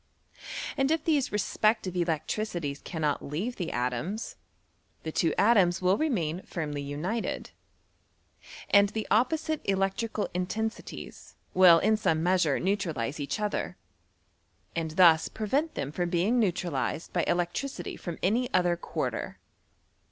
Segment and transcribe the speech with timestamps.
[0.77, 4.35] And if these respective electricities cannot leave the atoms,
[5.03, 7.51] the two atoms will remain <firmly united,
[8.71, 13.77] and the opposite electrical intensi ties will in some measure neutralize each other,
[14.75, 19.37] and Ihus prevent them from being neutralized by elec tricity from any other quarter.